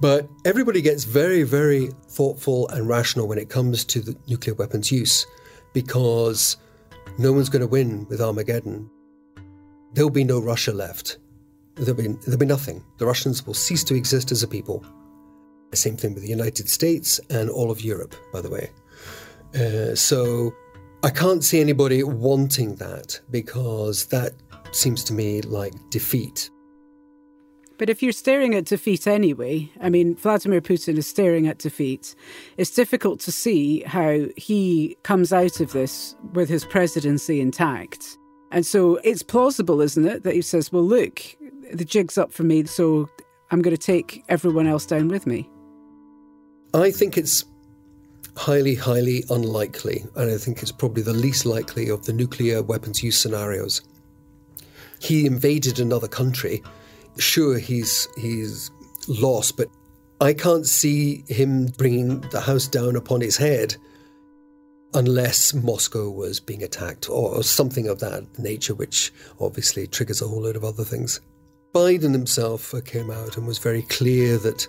But 0.00 0.28
everybody 0.44 0.80
gets 0.80 1.04
very, 1.04 1.42
very 1.42 1.90
thoughtful 2.08 2.68
and 2.68 2.88
rational 2.88 3.26
when 3.26 3.38
it 3.38 3.50
comes 3.50 3.84
to 3.86 4.00
the 4.00 4.16
nuclear 4.28 4.54
weapons 4.54 4.92
use 4.92 5.26
because 5.74 6.56
no 7.18 7.32
one's 7.32 7.48
going 7.48 7.62
to 7.62 7.66
win 7.66 8.06
with 8.08 8.20
Armageddon. 8.20 8.88
There'll 9.92 10.10
be 10.10 10.24
no 10.24 10.40
Russia 10.40 10.72
left 10.72 11.18
there'll 11.78 11.94
be, 11.94 12.08
there'll 12.08 12.38
be 12.38 12.46
nothing. 12.46 12.84
The 12.98 13.06
Russians 13.06 13.46
will 13.46 13.54
cease 13.54 13.84
to 13.84 13.94
exist 13.94 14.32
as 14.32 14.42
a 14.42 14.48
people. 14.48 14.84
The 15.70 15.76
same 15.76 15.96
thing 15.96 16.14
with 16.14 16.22
the 16.22 16.28
United 16.28 16.68
States 16.68 17.20
and 17.30 17.50
all 17.50 17.70
of 17.70 17.82
Europe, 17.82 18.14
by 18.32 18.40
the 18.40 18.50
way. 18.50 18.70
Uh, 19.54 19.94
so 19.94 20.52
I 21.02 21.10
can't 21.10 21.44
see 21.44 21.60
anybody 21.60 22.02
wanting 22.02 22.76
that 22.76 23.20
because 23.30 24.06
that 24.06 24.32
seems 24.72 25.04
to 25.04 25.12
me 25.12 25.42
like 25.42 25.74
defeat. 25.90 26.50
But 27.78 27.88
if 27.88 28.02
you're 28.02 28.12
staring 28.12 28.54
at 28.56 28.64
defeat 28.64 29.06
anyway, 29.06 29.70
I 29.80 29.88
mean, 29.88 30.16
Vladimir 30.16 30.60
Putin 30.60 30.98
is 30.98 31.06
staring 31.06 31.46
at 31.46 31.58
defeat. 31.58 32.16
It's 32.56 32.72
difficult 32.72 33.20
to 33.20 33.32
see 33.32 33.82
how 33.82 34.26
he 34.36 34.96
comes 35.04 35.32
out 35.32 35.60
of 35.60 35.72
this 35.72 36.16
with 36.32 36.48
his 36.48 36.64
presidency 36.64 37.40
intact. 37.40 38.18
And 38.50 38.66
so 38.66 38.96
it's 39.04 39.22
plausible, 39.22 39.80
isn't 39.80 40.06
it, 40.06 40.24
that 40.24 40.34
he 40.34 40.42
says, 40.42 40.72
well, 40.72 40.82
look, 40.82 41.22
the 41.72 41.84
jig's 41.84 42.18
up 42.18 42.32
for 42.32 42.42
me, 42.42 42.64
so 42.64 43.08
I'm 43.50 43.62
going 43.62 43.76
to 43.76 43.82
take 43.82 44.24
everyone 44.28 44.66
else 44.66 44.86
down 44.86 45.08
with 45.08 45.26
me? 45.26 45.48
I 46.74 46.90
think 46.90 47.16
it's 47.16 47.44
highly, 48.36 48.74
highly 48.74 49.24
unlikely, 49.30 50.04
and 50.16 50.30
I 50.30 50.36
think 50.36 50.62
it's 50.62 50.72
probably 50.72 51.02
the 51.02 51.12
least 51.12 51.46
likely 51.46 51.88
of 51.88 52.04
the 52.04 52.12
nuclear 52.12 52.62
weapons 52.62 53.02
use 53.02 53.18
scenarios. 53.18 53.82
He 55.00 55.26
invaded 55.26 55.80
another 55.80 56.08
country. 56.08 56.62
Sure, 57.18 57.58
he's 57.58 58.08
he's 58.16 58.70
lost, 59.08 59.56
but 59.56 59.68
I 60.20 60.34
can't 60.34 60.66
see 60.66 61.24
him 61.28 61.66
bringing 61.78 62.20
the 62.30 62.40
house 62.40 62.66
down 62.66 62.96
upon 62.96 63.20
his 63.20 63.36
head 63.36 63.76
unless 64.94 65.54
Moscow 65.54 66.10
was 66.10 66.40
being 66.40 66.62
attacked 66.62 67.08
or 67.08 67.42
something 67.42 67.88
of 67.88 68.00
that 68.00 68.38
nature, 68.38 68.74
which 68.74 69.12
obviously 69.40 69.86
triggers 69.86 70.22
a 70.22 70.26
whole 70.28 70.42
load 70.42 70.56
of 70.56 70.64
other 70.64 70.84
things. 70.84 71.20
Biden 71.74 72.12
himself 72.12 72.74
came 72.84 73.10
out 73.10 73.36
and 73.36 73.46
was 73.46 73.58
very 73.58 73.82
clear 73.82 74.38
that, 74.38 74.66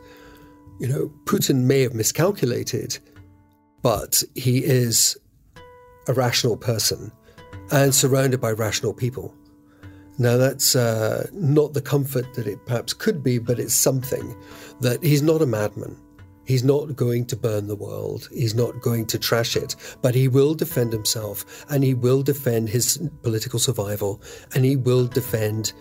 you 0.80 0.88
know, 0.88 1.12
Putin 1.26 1.64
may 1.64 1.82
have 1.82 1.94
miscalculated, 1.94 3.00
but 3.82 4.22
he 4.36 4.64
is 4.64 5.18
a 6.08 6.14
rational 6.14 6.58
person 6.58 7.12
and 7.72 7.94
surrounded 7.94 8.42
by 8.42 8.52
rational 8.52 8.94
people. 8.94 9.34
Now, 10.18 10.36
that's 10.36 10.76
uh, 10.76 11.28
not 11.32 11.74
the 11.74 11.82
comfort 11.82 12.34
that 12.34 12.46
it 12.46 12.66
perhaps 12.66 12.92
could 12.92 13.24
be, 13.24 13.38
but 13.38 13.58
it's 13.58 13.74
something 13.74 14.36
that 14.82 15.02
he's 15.02 15.22
not 15.22 15.42
a 15.42 15.46
madman. 15.46 15.96
He's 16.44 16.64
not 16.64 16.96
going 16.96 17.26
to 17.28 17.38
burn 17.38 17.68
the 17.68 17.76
world. 17.76 18.28
He's 18.34 18.56
not 18.56 18.82
going 18.82 19.06
to 19.06 19.20
trash 19.20 19.56
it. 19.56 19.76
But 20.02 20.16
he 20.16 20.28
will 20.28 20.56
defend 20.56 20.92
himself 20.92 21.64
and 21.70 21.84
he 21.84 21.94
will 21.94 22.24
defend 22.24 22.68
his 22.70 22.98
political 23.22 23.60
survival 23.60 24.22
and 24.54 24.66
he 24.66 24.76
will 24.76 25.08
defend 25.08 25.72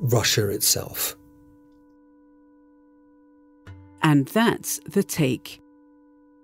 Russia 0.00 0.48
itself. 0.50 1.16
And 4.02 4.28
that's 4.28 4.78
the 4.88 5.02
take. 5.02 5.60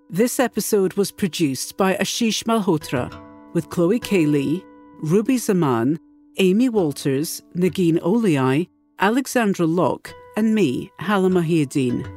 This 0.09 0.39
episode 0.39 0.93
was 0.93 1.11
produced 1.11 1.77
by 1.77 1.95
Ashish 1.95 2.43
Malhotra 2.43 3.09
with 3.53 3.69
Chloe 3.69 3.99
Kaylee, 3.99 4.63
Ruby 4.99 5.37
Zaman, 5.37 5.99
Amy 6.37 6.69
Walters, 6.69 7.41
Negin 7.55 7.99
Owliaei, 7.99 8.67
Alexandra 8.99 9.65
Locke, 9.65 10.13
and 10.35 10.53
me, 10.53 10.91
Halla 10.99 11.29
Mohieddeen. 11.29 12.07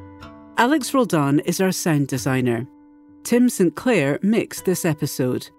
Alex 0.56 0.94
Roldan 0.94 1.40
is 1.40 1.60
our 1.60 1.72
sound 1.72 2.08
designer. 2.08 2.66
Tim 3.24 3.48
St. 3.48 3.74
Clair 3.74 4.18
mixed 4.22 4.64
this 4.64 4.84
episode. 4.84 5.50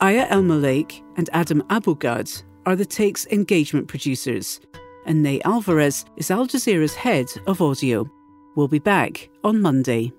Aya 0.00 0.28
Elmileik 0.28 1.02
and 1.16 1.28
Adam 1.32 1.62
Abou-Gad 1.70 2.30
are 2.66 2.76
the 2.76 2.86
Take's 2.86 3.26
engagement 3.26 3.88
producers, 3.88 4.60
and 5.08 5.22
Ney 5.22 5.40
Alvarez 5.42 6.04
is 6.16 6.30
Al 6.30 6.46
Jazeera's 6.46 6.94
head 6.94 7.26
of 7.46 7.60
audio. 7.60 8.08
We'll 8.54 8.68
be 8.68 8.78
back 8.78 9.28
on 9.42 9.60
Monday. 9.60 10.12